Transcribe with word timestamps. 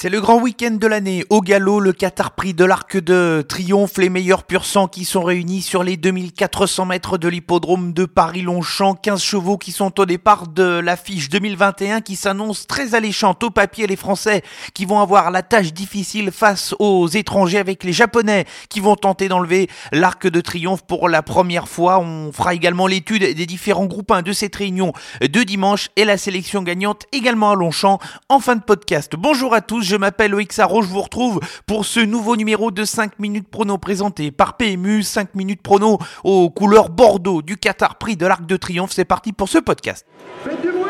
C'est 0.00 0.10
le 0.10 0.20
grand 0.20 0.40
week-end 0.40 0.76
de 0.80 0.86
l'année. 0.86 1.24
Au 1.28 1.40
galop, 1.40 1.80
le 1.80 1.92
Qatar 1.92 2.30
Prix 2.30 2.54
de 2.54 2.64
l'Arc 2.64 2.96
de 2.96 3.44
Triomphe, 3.48 3.98
les 3.98 4.10
meilleurs 4.10 4.44
pur 4.44 4.64
sang 4.64 4.86
qui 4.86 5.04
sont 5.04 5.24
réunis 5.24 5.60
sur 5.60 5.82
les 5.82 5.96
2400 5.96 6.86
mètres 6.86 7.18
de 7.18 7.26
l'hippodrome 7.26 7.92
de 7.92 8.04
Paris-Longchamp. 8.04 8.94
15 8.94 9.20
chevaux 9.20 9.58
qui 9.58 9.72
sont 9.72 9.98
au 9.98 10.06
départ 10.06 10.46
de 10.46 10.62
l'affiche 10.62 11.28
2021 11.30 12.00
qui 12.00 12.14
s'annonce 12.14 12.68
très 12.68 12.94
alléchante. 12.94 13.42
Au 13.42 13.50
papier, 13.50 13.88
les 13.88 13.96
Français 13.96 14.44
qui 14.72 14.84
vont 14.84 15.00
avoir 15.00 15.32
la 15.32 15.42
tâche 15.42 15.72
difficile 15.72 16.30
face 16.30 16.76
aux 16.78 17.08
étrangers 17.08 17.58
avec 17.58 17.82
les 17.82 17.92
Japonais 17.92 18.44
qui 18.68 18.78
vont 18.78 18.94
tenter 18.94 19.26
d'enlever 19.26 19.68
l'Arc 19.90 20.28
de 20.28 20.40
Triomphe 20.40 20.86
pour 20.86 21.08
la 21.08 21.22
première 21.22 21.66
fois. 21.66 21.98
On 21.98 22.30
fera 22.30 22.54
également 22.54 22.86
l'étude 22.86 23.34
des 23.34 23.46
différents 23.46 23.86
groupes 23.86 24.12
1 24.12 24.22
de 24.22 24.30
cette 24.30 24.54
réunion 24.54 24.92
de 25.20 25.42
dimanche 25.42 25.88
et 25.96 26.04
la 26.04 26.18
sélection 26.18 26.62
gagnante 26.62 27.06
également 27.10 27.50
à 27.50 27.56
Longchamp 27.56 27.98
en 28.28 28.38
fin 28.38 28.54
de 28.54 28.62
podcast. 28.62 29.14
Bonjour 29.18 29.54
à 29.54 29.60
tous 29.60 29.87
je 29.88 29.96
m'appelle 29.96 30.32
Loïc 30.32 30.52
Sarro, 30.52 30.82
je 30.82 30.88
vous 30.88 31.00
retrouve 31.00 31.40
pour 31.66 31.86
ce 31.86 32.00
nouveau 32.00 32.36
numéro 32.36 32.70
de 32.70 32.84
5 32.84 33.18
minutes 33.18 33.48
prono 33.48 33.78
présenté 33.78 34.30
par 34.30 34.58
PMU, 34.58 35.02
5 35.02 35.34
minutes 35.34 35.62
prono 35.62 35.98
aux 36.24 36.50
couleurs 36.50 36.90
Bordeaux 36.90 37.40
du 37.40 37.56
Qatar 37.56 37.96
Prix 37.96 38.16
de 38.16 38.26
l'Arc 38.26 38.44
de 38.44 38.56
Triomphe. 38.58 38.92
C'est 38.92 39.06
parti 39.06 39.32
pour 39.32 39.48
ce 39.48 39.56
podcast. 39.56 40.06
Faites 40.44 40.60
du 40.60 40.68
bruit 40.68 40.82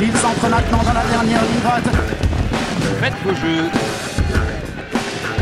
Il 0.00 0.16
s'entre 0.16 0.48
maintenant 0.48 0.82
dans 0.84 0.92
la 0.92 1.04
dernière 1.06 1.42
ligne 1.42 1.60
droite. 1.60 1.88
Faites 3.00 3.14
vos 3.24 3.34
jeux. 3.34 3.64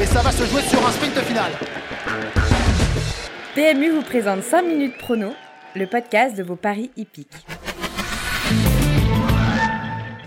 Et 0.02 0.06
ça 0.06 0.22
va 0.22 0.32
se 0.32 0.46
jouer 0.46 0.62
sur 0.62 0.86
un 0.86 0.92
sprint 0.92 1.18
final. 1.20 1.52
PMU 3.54 3.90
vous 3.90 4.02
présente 4.02 4.42
5 4.42 4.62
minutes 4.62 4.96
prono, 4.96 5.34
le 5.76 5.86
podcast 5.86 6.34
de 6.38 6.42
vos 6.42 6.56
paris 6.56 6.90
hippiques. 6.96 7.44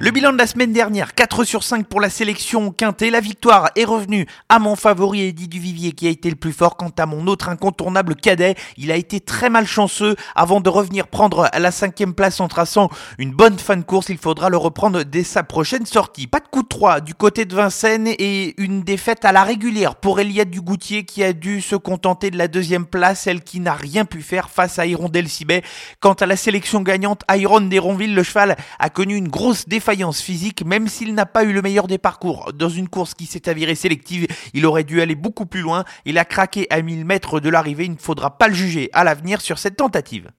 Le 0.03 0.11
bilan 0.11 0.33
de 0.33 0.37
la 0.37 0.47
semaine 0.47 0.73
dernière, 0.73 1.13
4 1.15 1.45
sur 1.45 1.63
5 1.63 1.87
pour 1.87 2.01
la 2.01 2.09
sélection 2.09 2.73
quintée. 2.73 3.09
La 3.09 3.21
victoire 3.21 3.69
est 3.77 3.85
revenue 3.85 4.27
à 4.49 4.59
mon 4.59 4.75
favori 4.75 5.21
Eddie 5.21 5.47
Duvivier 5.47 5.93
qui 5.93 6.07
a 6.07 6.09
été 6.09 6.29
le 6.29 6.35
plus 6.35 6.51
fort. 6.51 6.75
Quant 6.75 6.91
à 6.97 7.05
mon 7.05 7.25
autre 7.27 7.47
incontournable 7.47 8.17
cadet, 8.17 8.55
il 8.75 8.91
a 8.91 8.97
été 8.97 9.21
très 9.21 9.49
malchanceux 9.49 10.17
avant 10.35 10.59
de 10.59 10.67
revenir 10.67 11.07
prendre 11.07 11.49
la 11.57 11.71
cinquième 11.71 12.13
place 12.13 12.41
en 12.41 12.49
traçant 12.49 12.89
une 13.17 13.31
bonne 13.31 13.57
fin 13.57 13.77
de 13.77 13.83
course. 13.83 14.09
Il 14.09 14.17
faudra 14.17 14.49
le 14.49 14.57
reprendre 14.57 15.03
dès 15.03 15.23
sa 15.23 15.41
prochaine 15.41 15.85
sortie. 15.85 16.27
Pas 16.27 16.41
de 16.41 16.49
coup 16.49 16.62
3 16.83 16.99
du 16.99 17.13
côté 17.13 17.45
de 17.45 17.55
Vincennes 17.55 18.09
et 18.09 18.61
une 18.61 18.83
défaite 18.83 19.23
à 19.23 19.31
la 19.31 19.45
régulière 19.45 19.95
pour 19.95 20.19
Eliade 20.19 20.49
Dugoutier 20.49 21.05
qui 21.05 21.23
a 21.23 21.31
dû 21.31 21.61
se 21.61 21.77
contenter 21.77 22.29
de 22.29 22.37
la 22.37 22.49
deuxième 22.49 22.85
place, 22.85 23.21
celle 23.21 23.41
qui 23.41 23.61
n'a 23.61 23.73
rien 23.73 24.03
pu 24.03 24.21
faire 24.21 24.49
face 24.49 24.79
à 24.79 24.85
Hirondelle 24.85 25.29
Sibet. 25.29 25.63
Quant 26.01 26.11
à 26.11 26.25
la 26.25 26.35
sélection 26.35 26.81
gagnante, 26.81 27.21
Iron 27.33 27.61
d'Héronville, 27.61 28.13
le 28.13 28.21
cheval 28.21 28.57
a 28.79 28.89
connu 28.89 29.15
une 29.15 29.29
grosse 29.29 29.65
défaillance 29.65 30.19
physique, 30.19 30.65
même 30.65 30.89
s'il 30.89 31.13
n'a 31.13 31.25
pas 31.25 31.45
eu 31.45 31.53
le 31.53 31.61
meilleur 31.61 31.87
des 31.87 31.99
parcours. 31.99 32.51
Dans 32.53 32.67
une 32.67 32.89
course 32.89 33.13
qui 33.13 33.27
s'est 33.27 33.47
avérée 33.47 33.75
sélective, 33.75 34.27
il 34.53 34.65
aurait 34.65 34.83
dû 34.83 35.01
aller 35.01 35.15
beaucoup 35.15 35.45
plus 35.45 35.61
loin. 35.61 35.85
Il 36.03 36.17
a 36.17 36.25
craqué 36.25 36.67
à 36.69 36.81
1000 36.81 37.05
mètres 37.05 37.39
de 37.39 37.47
l'arrivée. 37.47 37.85
Il 37.85 37.91
ne 37.91 37.97
faudra 37.97 38.37
pas 38.37 38.49
le 38.49 38.55
juger 38.55 38.89
à 38.91 39.05
l'avenir 39.05 39.39
sur 39.39 39.57
cette 39.57 39.77
tentative. 39.77 40.31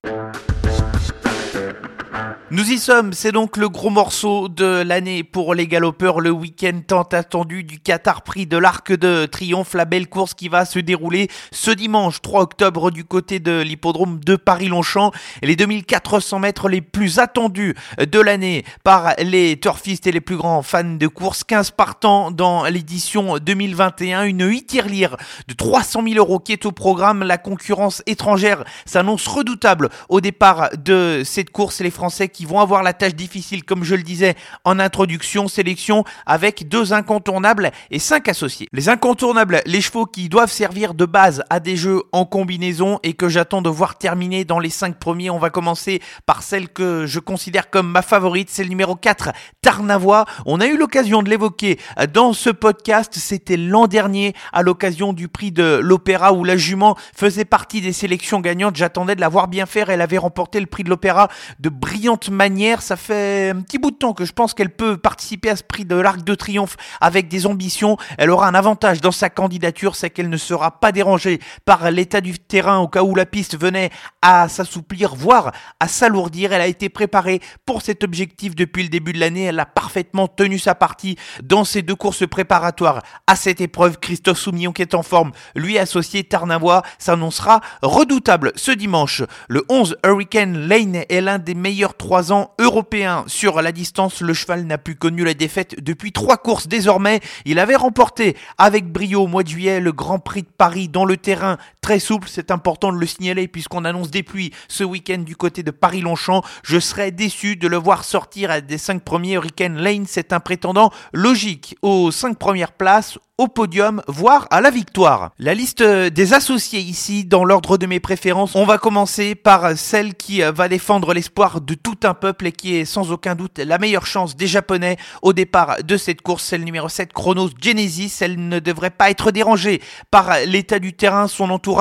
Nous 2.51 2.71
y 2.71 2.77
sommes, 2.77 3.11
c'est 3.11 3.31
donc 3.31 3.57
le 3.57 3.69
gros 3.69 3.89
morceau 3.89 4.49
de 4.49 4.83
l'année 4.83 5.23
pour 5.23 5.55
les 5.55 5.65
galopeurs, 5.65 6.19
le 6.19 6.29
week-end 6.29 6.79
tant 6.85 7.01
attendu 7.01 7.63
du 7.63 7.79
Qatar 7.79 8.21
Prix 8.21 8.45
de 8.45 8.55
l'Arc 8.55 8.91
de 8.91 9.25
Triomphe, 9.25 9.73
la 9.73 9.85
belle 9.85 10.07
course 10.07 10.35
qui 10.35 10.47
va 10.47 10.63
se 10.63 10.77
dérouler 10.77 11.27
ce 11.51 11.71
dimanche 11.71 12.21
3 12.21 12.43
octobre 12.43 12.91
du 12.91 13.03
côté 13.03 13.39
de 13.39 13.61
l'hippodrome 13.61 14.19
de 14.23 14.35
Paris-Longchamp. 14.35 15.11
Les 15.41 15.55
2400 15.55 16.37
mètres 16.37 16.69
les 16.69 16.81
plus 16.81 17.17
attendus 17.17 17.73
de 17.97 18.19
l'année 18.19 18.63
par 18.83 19.15
les 19.17 19.59
turfistes 19.59 20.05
et 20.05 20.11
les 20.11 20.21
plus 20.21 20.37
grands 20.37 20.61
fans 20.61 20.83
de 20.83 21.07
course. 21.07 21.43
15 21.43 21.71
partants 21.71 22.29
dans 22.29 22.65
l'édition 22.65 23.39
2021, 23.39 24.23
une 24.25 24.45
8 24.45 24.67
tirelire 24.67 25.17
de 25.47 25.55
300 25.55 26.03
000 26.07 26.19
euros 26.19 26.37
qui 26.37 26.51
est 26.51 26.67
au 26.67 26.71
programme. 26.71 27.23
La 27.23 27.39
concurrence 27.39 28.03
étrangère 28.05 28.63
s'annonce 28.85 29.25
redoutable 29.25 29.89
au 30.09 30.21
départ 30.21 30.69
de 30.77 31.23
cette 31.25 31.49
course. 31.49 31.79
Les 31.81 31.89
Français 31.89 32.29
qui 32.35 32.45
vont 32.45 32.59
avoir 32.59 32.83
la 32.83 32.91
tâche 32.91 33.15
difficile, 33.15 33.63
comme 33.63 33.85
je 33.85 33.95
le 33.95 34.03
disais 34.03 34.35
en 34.65 34.77
introduction, 34.77 35.47
sélection 35.47 36.03
avec 36.25 36.67
deux 36.67 36.91
incontournables 36.91 37.71
et 37.91 37.99
cinq 37.99 38.27
associés. 38.27 38.67
Les 38.73 38.89
incontournables, 38.89 39.61
les 39.65 39.79
chevaux 39.79 40.05
qui 40.05 40.27
doivent 40.27 40.51
servir 40.51 40.93
de 40.93 41.05
base 41.05 41.43
à 41.49 41.61
des 41.61 41.77
jeux 41.77 42.03
en 42.11 42.25
combinaison 42.25 42.99
et 43.03 43.13
que 43.13 43.29
j'attends 43.29 43.61
de 43.61 43.69
voir 43.69 43.97
terminer 43.97 44.43
dans 44.43 44.59
les 44.59 44.69
cinq 44.69 44.99
premiers. 44.99 45.29
On 45.29 45.39
va 45.39 45.49
commencer 45.49 46.01
par 46.25 46.43
celle 46.43 46.67
que 46.67 47.05
je 47.05 47.19
considère 47.19 47.69
comme 47.69 47.89
ma 47.89 48.01
favorite, 48.01 48.49
c'est 48.51 48.63
le 48.63 48.69
numéro 48.69 48.95
4, 48.95 49.29
Tarnavois. 49.61 50.25
On 50.45 50.59
a 50.59 50.67
eu 50.67 50.77
l'occasion 50.77 51.23
de 51.23 51.29
l'évoquer 51.29 51.79
dans 52.13 52.33
ce 52.33 52.49
podcast, 52.49 53.13
c'était 53.15 53.55
l'an 53.55 53.87
dernier 53.87 54.33
à 54.51 54.61
l'occasion 54.61 55.13
du 55.13 55.29
prix 55.29 55.53
de 55.53 55.79
l'Opéra 55.81 56.33
où 56.33 56.43
la 56.43 56.57
jument 56.57 56.97
faisait 57.15 57.45
partie 57.45 57.79
des 57.79 57.93
sélections 57.93 58.41
gagnantes. 58.41 58.75
J'attendais 58.75 59.15
de 59.15 59.21
la 59.21 59.29
voir 59.29 59.47
bien 59.47 59.65
faire, 59.65 59.89
elle 59.89 60.01
avait 60.01 60.17
remporté 60.17 60.59
le 60.59 60.65
prix 60.65 60.83
de 60.83 60.89
l'Opéra 60.89 61.29
de 61.59 61.69
brillante 61.69 62.24
manière. 62.29 62.81
Ça 62.81 62.95
fait 62.95 63.49
un 63.49 63.61
petit 63.61 63.77
bout 63.77 63.91
de 63.91 63.97
temps 63.97 64.13
que 64.13 64.25
je 64.25 64.33
pense 64.33 64.53
qu'elle 64.53 64.69
peut 64.69 64.97
participer 64.97 65.49
à 65.49 65.55
ce 65.55 65.63
prix 65.63 65.85
de 65.85 65.95
l'Arc 65.95 66.23
de 66.23 66.35
Triomphe 66.35 66.77
avec 67.01 67.27
des 67.27 67.45
ambitions. 67.45 67.97
Elle 68.17 68.29
aura 68.29 68.47
un 68.47 68.55
avantage 68.55 69.01
dans 69.01 69.11
sa 69.11 69.29
candidature, 69.29 69.95
c'est 69.95 70.09
qu'elle 70.09 70.29
ne 70.29 70.37
sera 70.37 70.79
pas 70.79 70.91
dérangée 70.91 71.39
par 71.65 71.91
l'état 71.91 72.21
du 72.21 72.37
terrain 72.37 72.79
au 72.79 72.87
cas 72.87 73.03
où 73.03 73.15
la 73.15 73.25
piste 73.25 73.59
venait 73.59 73.89
à 74.21 74.49
s'assouplir, 74.49 75.15
voire 75.15 75.51
à 75.79 75.87
s'alourdir. 75.87 76.53
Elle 76.53 76.61
a 76.61 76.67
été 76.67 76.89
préparée 76.89 77.41
pour 77.65 77.81
cet 77.81 78.03
objectif 78.03 78.55
depuis 78.55 78.83
le 78.83 78.89
début 78.89 79.13
de 79.13 79.19
l'année. 79.19 79.43
Elle 79.43 79.59
a 79.59 79.65
parfaitement 79.65 80.27
tenu 80.27 80.59
sa 80.59 80.75
partie 80.75 81.17
dans 81.43 81.63
ces 81.63 81.81
deux 81.81 81.95
courses 81.95 82.27
préparatoires 82.27 83.01
à 83.27 83.35
cette 83.35 83.61
épreuve. 83.61 83.97
Christophe 83.99 84.39
Soumillon 84.39 84.71
qui 84.71 84.81
est 84.81 84.93
en 84.93 85.03
forme, 85.03 85.31
lui 85.55 85.77
associé 85.77 86.23
Tarnavois, 86.23 86.83
s'annoncera 86.99 87.61
redoutable 87.81 88.51
ce 88.55 88.71
dimanche. 88.71 89.23
Le 89.47 89.63
11 89.69 89.97
Hurricane 90.05 90.67
Lane 90.67 91.03
est 91.09 91.21
l'un 91.21 91.39
des 91.39 91.55
meilleurs 91.55 91.95
trois 91.95 92.14
ans 92.31 92.51
européen 92.59 93.23
sur 93.27 93.61
la 93.61 93.71
distance. 93.71 94.21
Le 94.21 94.33
cheval 94.33 94.65
n'a 94.65 94.77
plus 94.77 94.95
connu 94.95 95.23
la 95.23 95.33
défaite 95.33 95.81
depuis 95.83 96.11
trois 96.11 96.37
courses 96.37 96.67
désormais. 96.67 97.19
Il 97.45 97.59
avait 97.59 97.75
remporté 97.75 98.35
avec 98.57 98.91
brio 98.91 99.23
au 99.23 99.27
mois 99.27 99.43
de 99.43 99.49
juillet 99.49 99.79
le 99.79 99.91
Grand 99.91 100.19
Prix 100.19 100.43
de 100.43 100.47
Paris 100.57 100.89
dans 100.89 101.05
le 101.05 101.17
terrain 101.17 101.57
très 101.85 101.99
souple. 101.99 102.27
C'est 102.31 102.49
important 102.49 102.91
de 102.91 102.97
le 102.97 103.05
signaler 103.05 103.47
puisqu'on 103.47 103.85
annonce 103.85 104.09
des 104.09 104.23
pluies 104.23 104.49
ce 104.67 104.83
week-end 104.83 105.19
du 105.19 105.35
côté 105.35 105.61
de 105.61 105.69
Paris-Longchamp. 105.69 106.41
Je 106.63 106.79
serais 106.79 107.11
déçu 107.11 107.57
de 107.57 107.67
le 107.67 107.77
voir 107.77 108.05
sortir 108.05 108.59
des 108.63 108.79
cinq 108.79 109.03
premiers. 109.03 109.33
Hurricane 109.33 109.77
Lane, 109.77 110.05
c'est 110.07 110.33
un 110.33 110.39
prétendant 110.39 110.89
logique 111.13 111.77
aux 111.83 112.09
cinq 112.09 112.39
premières 112.39 112.71
places 112.71 113.19
au 113.37 113.47
podium, 113.47 114.01
voire 114.07 114.47
à 114.49 114.61
la 114.61 114.69
victoire. 114.69 115.31
La 115.39 115.53
liste 115.53 115.83
des 115.83 116.33
associés 116.33 116.79
ici, 116.79 117.25
dans 117.25 117.43
l'ordre 117.43 117.77
de 117.77 117.85
mes 117.85 117.99
préférences, 117.99 118.55
on 118.55 118.65
va 118.65 118.77
commencer 118.77 119.35
par 119.35 119.77
celle 119.77 120.15
qui 120.15 120.41
va 120.41 120.69
défendre 120.69 121.13
l'espoir 121.13 121.59
de 121.59 121.73
tout 121.73 121.97
un 122.03 122.13
peuple 122.13 122.47
et 122.47 122.51
qui 122.53 122.75
est 122.77 122.85
sans 122.85 123.11
aucun 123.11 123.35
doute 123.35 123.59
la 123.59 123.77
meilleure 123.77 124.05
chance 124.05 124.37
des 124.37 124.47
Japonais 124.47 124.95
au 125.21 125.33
départ 125.33 125.83
de 125.83 125.97
cette 125.97 126.21
course. 126.21 126.45
C'est 126.45 126.57
le 126.57 126.63
numéro 126.63 126.87
7, 126.87 127.11
Chronos 127.11 127.49
Genesis. 127.61 128.19
Elle 128.21 128.47
ne 128.47 128.59
devrait 128.59 128.89
pas 128.89 129.09
être 129.09 129.31
dérangée 129.31 129.81
par 130.11 130.39
l'état 130.45 130.79
du 130.79 130.93
terrain. 130.93 131.27
Son 131.27 131.49
entourage 131.49 131.74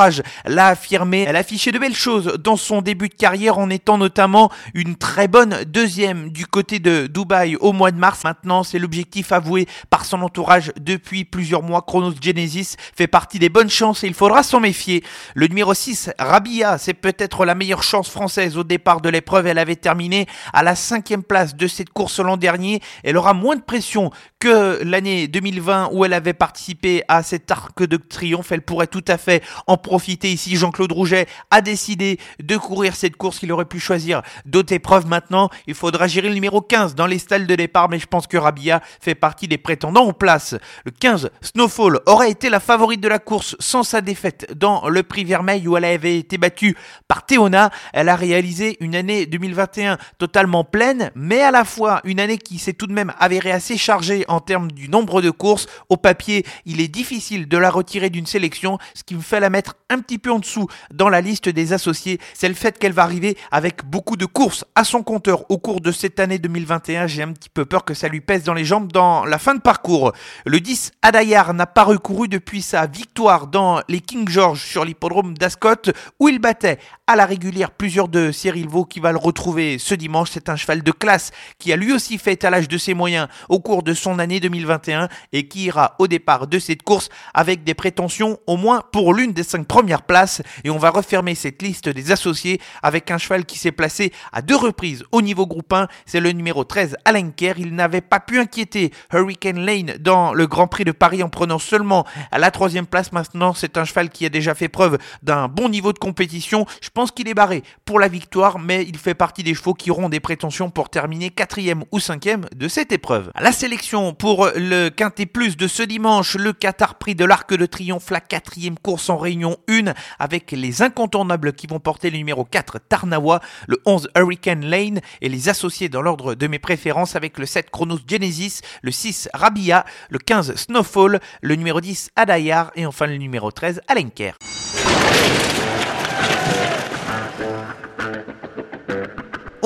l'a 0.45 0.69
affirmé. 0.69 1.25
Elle 1.29 1.37
a 1.37 1.41
affiché 1.41 1.71
de 1.73 1.79
belles 1.79 1.95
choses 1.95 2.39
dans 2.43 2.57
son 2.57 2.83
début 2.83 3.09
de 3.09 3.15
carrière 3.15 3.59
en 3.59 3.71
étant 3.71 3.99
notamment 3.99 4.51
une 4.75 4.97
très 4.97 5.29
bonne 5.29 5.63
deuxième 5.65 6.31
du 6.31 6.47
côté 6.47 6.81
de 6.81 7.07
Dubaï 7.07 7.57
au 7.57 7.73
mois 7.73 7.91
de 7.93 7.99
mars. 7.99 8.25
Maintenant, 8.25 8.63
c'est 8.65 8.79
l'objectif 8.79 9.31
avoué 9.31 9.67
par 9.91 10.05
son 10.05 10.23
entourage 10.23 10.73
depuis 10.81 11.25
plus 11.25 11.45
plusieurs 11.45 11.63
mois. 11.63 11.83
Chronos 11.83 12.15
Genesis 12.23 12.77
fait 12.97 13.07
partie 13.07 13.39
des 13.39 13.51
bonnes 13.51 13.69
chances 13.69 14.03
et 14.03 14.07
il 14.07 14.15
faudra 14.15 14.43
s'en 14.43 14.61
méfier. 14.61 15.05
Le 15.35 15.47
numéro 15.47 15.75
6, 15.75 16.09
Rabia, 16.19 16.79
c'est 16.79 16.95
peut-être 16.95 17.45
la 17.45 17.55
meilleure 17.55 17.83
chance 17.83 18.09
française 18.09 18.57
au 18.57 18.65
départ 18.65 19.03
de 19.03 19.11
l'épreuve. 19.11 19.47
Elle 19.47 19.59
avait 19.59 19.77
terminé 19.77 20.27
à 20.55 20.63
la 20.63 20.75
cinquième 20.75 21.23
place 21.23 21.55
de 21.55 21.67
cette 21.67 21.91
course 21.91 22.19
l'an 22.19 22.39
dernier. 22.39 22.81
Elle 23.03 23.19
aura 23.19 23.35
moins 23.35 23.57
de 23.57 23.61
pression 23.61 24.11
que 24.39 24.83
l'année 24.83 25.29
2020 25.29 25.91
où 25.93 26.07
elle 26.07 26.15
avait 26.15 26.33
participé 26.33 27.03
à 27.09 27.23
cet 27.23 27.51
arc 27.51 27.83
de 27.83 27.99
triomphe. 27.99 28.51
Elle 28.51 28.63
pourrait 28.63 28.87
tout 28.87 29.05
à 29.07 29.19
fait 29.19 29.43
en 29.67 29.77
profiter 29.85 30.33
ici. 30.33 30.57
Jean-Claude 30.57 30.91
Rouget 30.91 31.27
a 31.53 31.61
décidé 31.61 32.19
de 32.43 32.57
courir 32.57 32.97
cette 32.97 33.17
course. 33.17 33.41
Il 33.43 33.53
aurait 33.53 33.67
pu 33.67 33.79
choisir 33.79 34.23
d'autres 34.47 34.73
épreuves 34.73 35.07
maintenant. 35.07 35.51
Il 35.69 35.75
faudra 35.75 36.09
gérer 36.09 36.29
le 36.29 36.35
numéro 36.35 36.61
15 36.61 36.97
dans 36.97 37.07
les 37.07 37.19
stalles 37.19 37.47
de 37.47 37.55
départ, 37.55 37.89
mais 37.89 38.01
je 38.01 38.07
pense 38.07 38.27
que 38.27 38.37
Rabia 38.37 38.81
fait 39.01 39.15
partie 39.15 39.47
des 39.47 39.59
prétendants 39.59 40.09
en 40.09 40.13
place. 40.13 40.57
Le 40.85 40.91
15, 40.91 41.31
Snowfall 41.43 42.01
aurait 42.07 42.31
été 42.31 42.49
la 42.51 42.61
favorite 42.61 43.01
de 43.01 43.09
la 43.09 43.19
course 43.19 43.55
sans 43.61 43.83
sa 43.83 44.01
défaite 44.01 44.53
dans 44.57 44.89
le 44.89 45.03
prix 45.03 45.25
Vermeil 45.25 45.69
où 45.69 45.77
elle 45.77 45.85
avait 45.85 46.19
été 46.19 46.39
battue 46.39 46.77
par 47.07 47.27
Théona. 47.27 47.71
Elle 47.93 48.09
a 48.09 48.17
réalisé 48.17 48.79
une 48.81 48.97
année 48.97 49.27
2021 49.27 49.99
totalement 50.19 50.65
pleine, 50.65 51.11
mais 51.15 51.43
à 51.43 51.51
la 51.51 51.65
fois 51.65 52.01
une 52.05 52.21
année 52.21 52.39
qui 52.39 52.59
s'est 52.59 52.73
tout 52.73 52.87
de 52.87 52.95
même 52.95 53.13
avérée 53.19 53.53
assez 53.53 53.77
chargée 53.77 54.25
en 54.29 54.41
termes 54.41 54.73
du 54.73 54.89
nombre 54.89 55.21
de 55.21 55.31
courses. 55.31 55.67
Au 55.91 55.99
papier, 55.99 56.47
il 56.65 56.81
est 56.81 56.89
difficile 56.89 57.49
de 57.49 57.59
la 57.59 57.71
retirer 57.71 58.09
d'une 58.09 58.27
sélection, 58.27 58.79
ce 58.95 59.03
qui 59.03 59.15
me 59.15 59.21
fait 59.21 59.41
la 59.41 59.51
mettre 59.51 59.74
un 59.91 60.01
petit 60.01 60.19
peu 60.19 60.33
en 60.33 60.39
dessous 60.39 60.67
dans 60.93 61.09
la 61.09 61.21
liste 61.21 61.49
des 61.49 61.73
associés, 61.73 62.19
c'est 62.33 62.49
le 62.49 62.55
fait 62.55 62.79
qu'elle 62.79 62.93
va 62.93 63.03
arriver 63.03 63.37
avec 63.51 63.85
beaucoup 63.85 64.17
de 64.17 64.27
courses 64.27 64.65
à 64.75 64.85
son 64.85 65.03
compteur 65.03 65.51
au 65.51 65.59
cours 65.59 65.81
de 65.81 65.93
cette 65.93 66.21
année 66.21 66.39
2021. 66.39 67.07
J'ai 67.07 67.23
un 67.23 67.33
petit 67.33 67.51
peu 67.51 67.65
peur 67.65 67.85
que 67.85 67.95
ça 67.95 68.09
lui 68.09 68.21
pèse 68.21 68.45
dans 68.45 68.55
les 68.55 68.65
jambes 68.65 68.91
dans 68.91 69.25
la 69.25 69.39
fin 69.39 69.55
de 69.55 69.61
parcours. 69.61 70.13
Le 70.47 70.61
10 70.61 70.93
Adayar 71.03 71.55
n'a 71.55 71.67
pas 71.67 71.85
recouru 71.85 72.29
depuis 72.29 72.63
sa 72.63 72.87
victoire 72.87 73.47
dans 73.47 73.83
les 73.89 74.01
King 74.01 74.29
George 74.29 74.65
sur 74.65 74.85
l'hippodrome 74.85 75.37
d'Ascot 75.37 75.93
où 76.19 76.29
il 76.29 76.39
battait 76.39 76.79
à 77.07 77.17
la 77.17 77.27
régulière 77.27 77.71
plusieurs 77.71 78.09
de 78.09 78.33
ses 78.33 78.51
rivaux 78.51 78.87
qui 78.87 78.99
va 78.99 79.13
le 79.13 79.19
retrouver 79.19 79.77
ce 79.79 79.95
dimanche. 79.95 80.31
C'est 80.33 80.49
un 80.49 80.57
cheval 80.57 80.83
de 80.83 80.91
classe 80.91 81.33
qui 81.59 81.71
a 81.71 81.77
lui 81.77 81.93
aussi 81.93 82.17
fait 82.17 82.33
étalage 82.33 82.67
de 82.67 82.79
ses 82.79 82.95
moyens 82.95 83.29
au 83.51 83.61
cours 83.61 83.83
de 83.83 83.93
son 83.93 84.19
année 84.19 84.41
2021 84.41 85.09
et 85.35 85.47
qui 85.47 85.65
ira 85.65 85.97
au 85.99 86.07
départ 86.07 86.47
de 86.47 86.59
cette 86.59 86.83
course 86.83 87.11
avec 87.35 87.63
des 87.63 87.75
prétentions 87.75 88.39
au 88.47 88.57
moins 88.57 88.83
pour 88.91 89.13
l'une 89.13 89.33
des 89.33 89.43
cinq 89.43 89.67
premières 89.67 90.01
places. 90.01 90.41
Et 90.65 90.71
on 90.71 90.79
va 90.79 90.89
refermer 90.89 91.35
cette 91.35 91.61
liste 91.61 91.91
des 91.91 92.11
associés 92.11 92.59
avec 92.83 93.11
un 93.11 93.19
cheval 93.19 93.45
qui 93.45 93.59
s'est 93.59 93.73
placé 93.73 94.11
à 94.33 94.41
deux 94.41 94.57
reprises 94.57 95.05
au 95.13 95.21
niveau 95.21 95.47
groupe 95.47 95.75
1. 95.75 95.89
C'est 96.07 96.21
le 96.21 96.33
numéro 96.33 96.65
13, 96.65 96.97
Alain 97.05 97.29
Kerr. 97.31 97.59
Il 97.59 97.75
n'avait 97.75 98.01
pas 98.01 98.21
pu 98.21 98.39
inquiéter 98.39 98.93
Hurricane 99.13 99.61
Lane 99.61 99.97
dans 100.01 100.33
le 100.33 100.47
Grand 100.47 100.69
Prix 100.69 100.85
de 100.85 100.93
Paris 100.93 101.23
en 101.23 101.29
prenant 101.29 101.59
seulement 101.59 102.07
à 102.33 102.39
la 102.39 102.51
troisième 102.51 102.87
place. 102.87 103.13
Maintenant, 103.13 103.53
c'est 103.53 103.77
un 103.77 103.85
cheval 103.85 104.09
qui 104.09 104.25
a 104.25 104.31
déjà 104.31 104.55
fait 104.55 104.71
preuve 104.71 104.97
d'un 105.23 105.49
bon 105.49 105.69
niveau 105.69 105.93
de 105.93 105.99
compétition. 105.99 106.65
Pense 106.95 107.11
qu'il 107.11 107.29
est 107.29 107.35
barré 107.35 107.65
pour 107.85 107.99
la 107.99 108.07
victoire, 108.07 108.61
mais 108.61 108.85
il 108.85 108.97
fait 108.97 109.15
partie 109.15 109.43
des 109.43 109.55
chevaux 109.55 109.75
qui 109.75 109.91
auront 109.91 110.09
des 110.09 110.21
prétentions 110.21 110.71
pour 110.71 110.89
terminer 110.89 111.29
quatrième 111.29 111.85
ou 111.91 111.99
cinquième 111.99 112.47
de 112.55 112.69
cette 112.69 112.93
épreuve. 112.93 113.33
La 113.39 113.51
sélection 113.51 114.15
pour 114.15 114.49
le 114.55 114.91
Quintet 114.91 115.27
Plus 115.27 115.57
de 115.57 115.67
ce 115.67 115.83
dimanche, 115.83 116.37
le 116.37 116.53
Qatar 116.53 116.95
Prix 116.95 117.17
de 117.17 117.25
l'Arc 117.25 117.53
de 117.53 117.67
Triomphe, 117.67 118.11
la 118.11 118.21
quatrième 118.21 118.79
course 118.79 119.11
en 119.11 119.17
réunion 119.17 119.57
1 119.69 119.93
avec 120.21 120.53
les 120.53 120.83
incontournables 120.83 121.53
qui 121.53 121.67
vont 121.67 121.81
porter 121.81 122.11
le 122.11 122.17
numéro 122.17 122.45
4 122.45 122.79
Tarnawa, 122.89 123.41
le 123.67 123.81
11 123.85 124.09
Hurricane 124.17 124.65
Lane 124.65 125.01
et 125.21 125.29
les 125.29 125.49
associés 125.49 125.89
dans 125.89 126.01
l'ordre 126.01 126.37
de 126.37 126.47
mes 126.47 126.61
préférences 126.61 127.17
avec 127.17 127.39
le 127.39 127.47
7 127.47 127.71
Chronos 127.71 127.99
Genesis, 128.09 128.61
le 128.83 128.93
6 128.93 129.29
Rabia, 129.35 129.85
le 130.11 130.19
15 130.19 130.55
Snowfall, 130.55 131.21
le 131.43 131.57
numéro 131.57 131.81
10 131.81 132.11
Adayar 132.15 132.71
et 132.77 132.87
enfin 132.87 133.07
le 133.07 133.17
numéro 133.17 133.51
13 133.51 133.81
Alenker. 133.89 134.35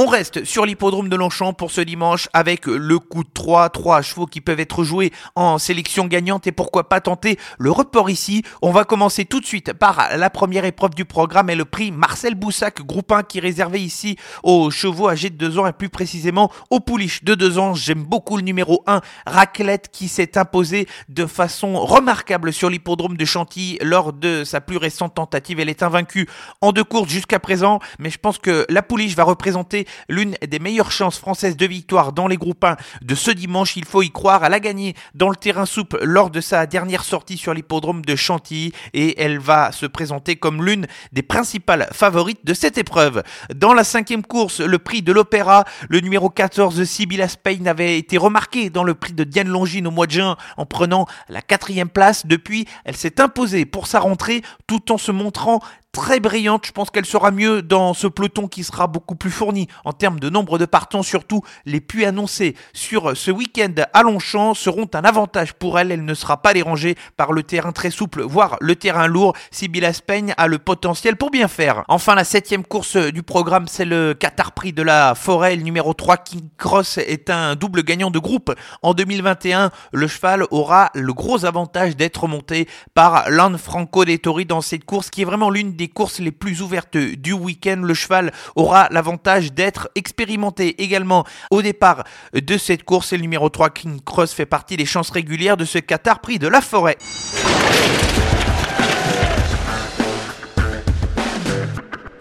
Reste 0.09 0.45
sur 0.45 0.67
l'hippodrome 0.67 1.09
de 1.09 1.17
Longchamp 1.17 1.53
pour 1.53 1.71
ce 1.71 1.81
dimanche 1.81 2.29
avec 2.33 2.67
le 2.67 2.99
coup 2.99 3.25
de 3.25 3.29
3, 3.33 3.69
3 3.71 4.03
chevaux 4.03 4.27
qui 4.27 4.41
peuvent 4.41 4.61
être 4.61 4.83
joués 4.83 5.13
en 5.35 5.59
sélection 5.59 6.07
gagnante 6.07 6.47
et 6.47 6.53
pourquoi 6.53 6.89
pas 6.89 7.01
tenter 7.01 7.39
le 7.59 7.71
report 7.71 8.11
ici. 8.11 8.43
On 8.63 8.71
va 8.71 8.85
commencer 8.85 9.25
tout 9.25 9.41
de 9.41 9.47
suite 9.47 9.73
par 9.73 10.17
la 10.17 10.31
première 10.31 10.65
épreuve 10.65 10.95
du 10.95 11.05
programme 11.05 11.51
et 11.51 11.55
le 11.55 11.65
prix 11.65 11.93
Marcel 11.93 12.35
Boussac, 12.35 12.83
groupe 12.83 13.13
1 13.13 13.23
qui 13.23 13.39
est 13.39 13.43
réservé 13.43 13.81
ici 13.81 14.17
aux 14.43 14.71
chevaux 14.71 15.09
âgés 15.09 15.31
de 15.31 15.37
2 15.37 15.59
ans 15.59 15.67
et 15.67 15.73
plus 15.73 15.89
précisément 15.89 16.51
aux 16.71 16.81
pouliches 16.81 17.25
de 17.25 17.35
2 17.35 17.59
ans. 17.59 17.75
J'aime 17.75 18.03
beaucoup 18.03 18.37
le 18.37 18.43
numéro 18.43 18.83
1, 18.87 19.01
Raclette, 19.27 19.89
qui 19.93 20.09
s'est 20.09 20.39
imposé 20.39 20.89
de 21.09 21.27
façon 21.27 21.79
remarquable 21.85 22.53
sur 22.53 22.71
l'hippodrome 22.71 23.17
de 23.17 23.25
Chantilly 23.25 23.79
lors 23.83 24.13
de 24.13 24.45
sa 24.45 24.61
plus 24.61 24.77
récente 24.77 25.15
tentative. 25.15 25.61
Elle 25.61 25.69
est 25.69 25.83
invaincue 25.83 26.29
en 26.61 26.73
deux 26.73 26.85
courses 26.85 27.11
jusqu'à 27.11 27.39
présent, 27.39 27.79
mais 27.99 28.11
je 28.11 28.19
pense 28.19 28.39
que 28.39 28.67
la 28.69 28.83
pouliche 28.83 29.15
va 29.15 29.25
représenter 29.25 29.87
l'une 30.09 30.37
des 30.47 30.59
meilleures 30.59 30.93
chances 30.93 31.19
françaises 31.19 31.57
de 31.57 31.67
victoire 31.67 32.13
dans 32.13 32.27
les 32.27 32.37
groupes 32.37 32.65
1 32.65 32.77
de 33.03 33.15
ce 33.15 33.31
dimanche. 33.31 33.77
Il 33.77 33.85
faut 33.85 34.03
y 34.03 34.11
croire. 34.11 34.45
Elle 34.45 34.55
a 34.55 34.61
gagné 34.61 34.95
dans 35.15 35.31
le 35.31 35.37
terrain 35.37 35.67
souple 35.67 35.99
lors 36.03 36.31
de 36.31 36.41
sa 36.41 36.67
dernière 36.67 37.05
sortie 37.05 37.37
sur 37.37 37.55
l'hippodrome 37.55 38.05
de 38.05 38.17
Chantilly 38.17 38.73
et 38.95 39.21
elle 39.21 39.39
va 39.39 39.73
se 39.73 39.87
présenter 39.87 40.37
comme 40.37 40.65
l'une 40.65 40.87
des 41.13 41.23
principales 41.23 41.89
favorites 41.93 42.45
de 42.45 42.55
cette 42.55 42.79
épreuve. 42.79 43.23
Dans 43.55 43.75
la 43.75 43.85
cinquième 43.85 44.25
course, 44.25 44.61
le 44.61 44.79
prix 44.79 45.03
de 45.03 45.13
l'Opéra, 45.13 45.65
le 45.89 46.01
numéro 46.01 46.31
14, 46.31 46.85
Sibylla 46.85 47.29
Spain, 47.29 47.67
avait 47.67 47.99
été 47.99 48.19
remarqué 48.19 48.71
dans 48.71 48.85
le 48.85 48.95
prix 48.95 49.13
de 49.13 49.25
Diane 49.25 49.49
Longine 49.49 49.87
au 49.87 49.91
mois 49.91 50.07
de 50.07 50.13
juin 50.13 50.37
en 50.57 50.67
prenant 50.67 51.07
la 51.29 51.43
quatrième 51.43 51.89
place. 51.89 52.27
Depuis, 52.27 52.67
elle 52.85 52.97
s'est 52.97 53.21
imposée 53.21 53.65
pour 53.65 53.87
sa 53.87 54.01
rentrée 54.01 54.43
tout 54.67 54.93
en 54.93 54.99
se 54.99 55.13
montrant 55.13 55.61
très 55.93 56.21
brillante. 56.21 56.67
Je 56.67 56.73
pense 56.73 56.91
qu'elle 56.91 57.07
sera 57.07 57.31
mieux 57.31 57.63
dans 57.63 57.95
ce 57.95 58.07
peloton 58.07 58.49
qui 58.49 58.65
sera 58.65 58.87
beaucoup 58.87 59.15
plus 59.15 59.31
fourni 59.31 59.69
en 59.85 59.93
termes 59.93 60.21
de 60.21 60.31
nombre 60.31 60.59
de 60.59 60.65
partants. 60.65 61.03
Surtout, 61.03 61.43
les 61.67 61.81
puits 61.81 62.05
annoncés 62.05 62.55
sur 62.73 63.17
ce 63.17 63.31
week-end 63.31 63.73
à 63.93 64.03
Longchamp 64.03 64.55
seront 64.55 64.89
un 64.95 65.03
avantage 65.03 65.55
pour 65.55 65.79
elle. 65.79 65.91
Elle 65.91 66.05
ne 66.05 66.15
sera 66.15 66.43
pas 66.43 66.55
dérangée 66.55 66.97
par 67.17 67.33
le 67.33 67.43
terrain 67.43 67.73
très 67.73 67.91
souple, 67.91 68.23
voire 68.23 68.57
le 68.61 68.77
terrain 68.77 69.07
lourd. 69.07 69.35
Sibylla 69.51 69.93
Speigne 69.93 70.35
a 70.37 70.47
le 70.47 70.59
potentiel 70.59 71.17
pour 71.17 71.31
bien 71.31 71.49
faire. 71.49 71.85
Enfin, 71.89 72.15
la 72.15 72.25
septième 72.25 72.65
course 72.65 72.97
du 72.97 73.23
programme, 73.23 73.67
c'est 73.69 73.85
le 73.85 74.15
Qatar 74.15 74.53
Prix 74.53 74.73
de 74.73 74.83
la 74.83 75.15
Forêt. 75.15 75.57
Le 75.57 75.63
numéro 75.63 75.95
3, 75.95 76.19
King 76.19 76.49
Cross, 76.59 76.99
est 76.99 77.31
un 77.31 77.55
double 77.55 77.83
gagnant 77.83 78.11
de 78.11 78.19
groupe. 78.19 78.55
En 78.83 78.95
2021, 78.95 79.71
le 79.93 80.07
cheval 80.07 80.45
aura 80.51 80.91
le 80.95 81.13
gros 81.13 81.45
avantage 81.45 81.97
d'être 81.97 82.29
monté 82.29 82.69
par 82.95 83.31
Lan 83.31 83.57
Franco 83.59 84.05
Dettori 84.05 84.45
dans 84.45 84.61
cette 84.61 84.85
course 84.85 85.11
qui 85.11 85.23
est 85.23 85.25
vraiment 85.25 85.51
l'une 85.51 85.75
des 85.79 85.89
courses 85.89 86.19
les 86.19 86.33
plus 86.33 86.61
ouvertes 86.61 86.99
du 86.99 87.33
week-end. 87.33 87.81
Le 87.83 87.95
cheval 87.95 88.33
aura 88.55 88.89
l'avantage 88.91 89.53
d'être 89.55 89.89
expérimenté 89.95 90.83
également 90.83 91.25
au 91.51 91.63
départ 91.63 92.05
de 92.35 92.59
cette 92.59 92.83
course. 92.83 93.15
Et 93.15 93.17
le 93.17 93.23
numéro 93.23 93.49
3, 93.49 93.71
King 93.71 94.01
Cross, 94.05 94.35
fait 94.35 94.45
partie 94.45 94.77
des 94.77 94.85
chances 94.85 95.11
régulières 95.11 95.57
de 95.57 95.65
ce 95.65 95.79
Qatar 95.79 96.21
Prix 96.21 96.39
de 96.39 96.49
la 96.49 96.61
Forêt. 96.61 96.99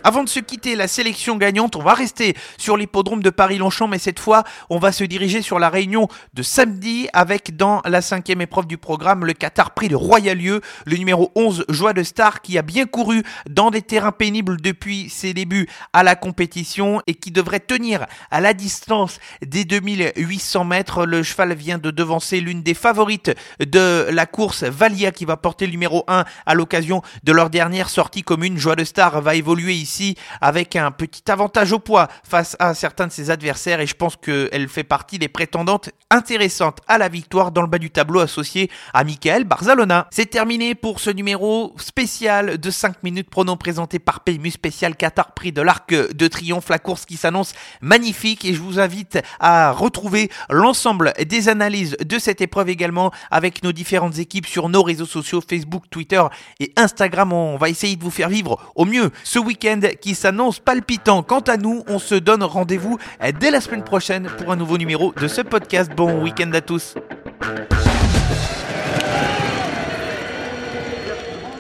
Avant 0.08 0.24
de 0.24 0.30
se 0.30 0.40
quitter 0.40 0.78
la 0.78 0.88
sélection 0.88 1.36
gagnante, 1.36 1.76
on 1.76 1.84
va 1.84 1.94
rester 1.94 2.34
sur 2.58 2.78
l'hippodrome 2.78 3.22
de 3.22 3.30
Paris-Longchamp, 3.30 3.90
mais 3.90 4.00
cette 4.00 4.22
fois, 4.22 4.46
on 4.70 4.80
va 4.80 4.94
se 4.94 5.04
diriger 5.04 5.42
sur 5.42 5.60
la 5.60 5.68
réunion 5.68 6.08
de 6.34 6.44
samedi 6.44 7.10
avec 7.12 7.58
dans 7.58 7.82
la 7.84 8.02
cinquième 8.02 8.40
épreuve 8.40 8.68
du 8.68 8.78
programme 8.78 9.26
le 9.26 9.34
Qatar 9.34 9.72
Prix 9.72 9.90
de 9.90 9.98
Royalieu, 9.98 10.62
le 10.86 10.96
numéro 10.96 11.34
11 11.36 11.66
Joie 11.68 11.92
de 11.92 12.04
Star 12.04 12.42
qui 12.42 12.58
a 12.58 12.62
bien 12.62 12.86
couru 12.86 13.22
dans 13.50 13.70
des 13.70 13.82
terrains 13.82 14.14
pénibles 14.14 14.62
depuis 14.62 15.10
ses 15.10 15.34
débuts 15.34 15.68
à 15.92 16.04
la 16.04 16.16
compétition 16.16 17.02
et 17.06 17.14
qui 17.14 17.32
devrait 17.32 17.60
tenir 17.60 18.06
à 18.32 18.40
la 18.40 18.54
distance 18.54 19.20
des 19.46 19.66
2800 19.66 20.64
mètres. 20.64 21.06
Le 21.06 21.22
cheval 21.22 21.54
vient 21.54 21.80
de 21.80 21.92
devancer 21.92 22.40
l'une 22.40 22.64
des 22.64 22.76
favorites 22.76 23.36
de 23.60 24.08
la 24.10 24.26
course, 24.26 24.64
Valia, 24.64 25.12
qui 25.12 25.26
va 25.26 25.36
porter 25.36 25.66
le 25.66 25.74
numéro 25.74 26.06
1 26.08 26.24
à 26.46 26.54
l'occasion 26.54 27.02
de 27.26 27.34
leur 27.34 27.50
dernière 27.50 27.90
sortie 27.90 28.24
commune. 28.24 28.58
Joie 28.58 28.78
de 28.78 28.86
Star 28.86 29.22
va 29.22 29.36
évoluer 29.36 29.74
ici 29.74 29.97
avec 30.42 30.76
un 30.76 30.92
petit 30.92 31.30
avantage 31.32 31.72
au 31.72 31.80
poids 31.80 32.08
face 32.24 32.56
à 32.60 32.74
certains 32.74 33.08
de 33.08 33.12
ses 33.12 33.30
adversaires 33.30 33.80
et 33.80 33.88
je 33.88 33.96
pense 33.96 34.16
qu'elle 34.16 34.68
fait 34.68 34.84
partie 34.84 35.20
des 35.20 35.28
prétendantes 35.28 35.90
intéressantes 36.10 36.80
à 36.88 36.98
la 36.98 37.10
victoire 37.10 37.52
dans 37.52 37.62
le 37.62 37.68
bas 37.68 37.80
du 37.80 37.90
tableau 37.90 38.20
associé 38.20 38.70
à 38.94 39.04
Michael 39.04 39.44
Barzalona. 39.44 40.08
C'est 40.12 40.30
terminé 40.30 40.76
pour 40.76 41.00
ce 41.00 41.10
numéro 41.10 41.74
spécial 41.78 42.58
de 42.58 42.72
5 42.72 43.04
minutes 43.04 43.30
pronom 43.30 43.58
présenté 43.58 44.00
par 44.00 44.22
PMU 44.22 44.52
spécial 44.52 44.96
Qatar 44.96 45.34
Prix 45.34 45.52
de 45.52 45.62
l'Arc 45.62 45.94
de 45.94 46.28
Triomphe, 46.28 46.70
la 46.70 46.80
course 46.80 47.06
qui 47.06 47.18
s'annonce 47.18 47.54
magnifique 47.82 48.46
et 48.46 48.54
je 48.54 48.62
vous 48.62 48.80
invite 48.80 49.20
à 49.40 49.72
retrouver 49.72 50.30
l'ensemble 50.50 51.14
des 51.28 51.50
analyses 51.50 51.98
de 52.04 52.20
cette 52.20 52.42
épreuve 52.42 52.70
également 52.70 53.12
avec 53.32 53.64
nos 53.64 53.72
différentes 53.72 54.18
équipes 54.20 54.48
sur 54.48 54.70
nos 54.70 54.84
réseaux 54.84 55.06
sociaux 55.06 55.42
Facebook, 55.48 55.84
Twitter 55.90 56.24
et 56.60 56.72
Instagram. 56.76 57.34
On 57.34 57.58
va 57.58 57.70
essayer 57.70 57.96
de 57.96 58.04
vous 58.04 58.12
faire 58.12 58.30
vivre 58.30 58.60
au 58.76 58.86
mieux 58.86 59.12
ce 59.24 59.40
week-end 59.40 59.82
qui 59.96 60.16
s'annonce 60.16 60.60
palpitant. 60.60 61.24
Quant 61.24 61.40
à 61.40 61.58
nous, 61.58 61.84
on 61.88 62.00
se 62.00 62.16
donne 62.16 62.44
rendez-vous 62.44 62.98
dès 63.40 63.52
la 63.52 63.62
semaine 63.62 63.84
prochaine 63.84 64.28
pour 64.38 64.52
un 64.52 64.56
nouveau 64.56 64.78
numéro 64.78 65.14
de 65.14 65.28
ce 65.28 65.42
podcast. 65.42 65.92
Bon 65.96 66.22
week-end 66.22 66.52
à 66.54 66.62
tous. 66.62 66.96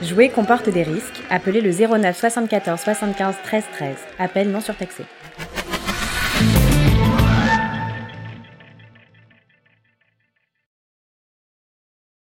Jouer 0.02 0.30
comporte 0.30 0.70
des 0.70 0.84
risques. 0.84 1.24
Appelez 1.30 1.60
le 1.60 1.72
09 1.72 2.18
74 2.18 2.80
75 2.80 3.36
13 3.44 3.64
13. 3.74 3.96
Appel 4.20 4.52
non 4.52 4.62
surtaxé. 4.62 5.04